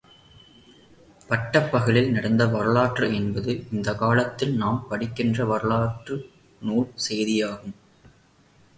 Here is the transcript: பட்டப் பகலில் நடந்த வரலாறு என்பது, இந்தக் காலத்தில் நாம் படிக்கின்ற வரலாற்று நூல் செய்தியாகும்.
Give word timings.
பட்டப் 1.27 1.71
பகலில் 1.71 2.09
நடந்த 2.11 2.47
வரலாறு 2.47 3.13
என்பது, 3.13 3.67
இந்தக் 3.71 3.99
காலத்தில் 3.99 4.55
நாம் 4.55 4.85
படிக்கின்ற 4.89 5.45
வரலாற்று 5.45 6.29
நூல் 6.61 6.91
செய்தியாகும். 7.09 7.75